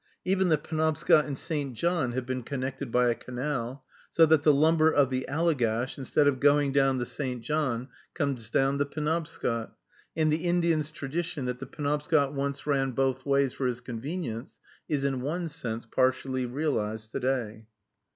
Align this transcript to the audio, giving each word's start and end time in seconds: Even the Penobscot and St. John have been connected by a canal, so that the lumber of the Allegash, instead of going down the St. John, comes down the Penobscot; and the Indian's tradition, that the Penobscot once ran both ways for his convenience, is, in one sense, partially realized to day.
Even 0.25 0.49
the 0.49 0.57
Penobscot 0.57 1.25
and 1.25 1.37
St. 1.37 1.75
John 1.75 2.13
have 2.13 2.25
been 2.25 2.41
connected 2.41 2.91
by 2.91 3.09
a 3.09 3.13
canal, 3.13 3.85
so 4.09 4.25
that 4.25 4.41
the 4.41 4.51
lumber 4.51 4.89
of 4.91 5.11
the 5.11 5.27
Allegash, 5.29 5.95
instead 5.95 6.25
of 6.25 6.39
going 6.39 6.71
down 6.71 6.97
the 6.97 7.05
St. 7.05 7.43
John, 7.43 7.87
comes 8.15 8.49
down 8.49 8.79
the 8.79 8.85
Penobscot; 8.87 9.71
and 10.17 10.33
the 10.33 10.43
Indian's 10.45 10.91
tradition, 10.91 11.45
that 11.45 11.59
the 11.59 11.67
Penobscot 11.67 12.33
once 12.33 12.65
ran 12.65 12.93
both 12.93 13.27
ways 13.27 13.53
for 13.53 13.67
his 13.67 13.79
convenience, 13.81 14.57
is, 14.89 15.03
in 15.03 15.21
one 15.21 15.47
sense, 15.47 15.85
partially 15.85 16.47
realized 16.47 17.11
to 17.11 17.19
day. 17.19 17.67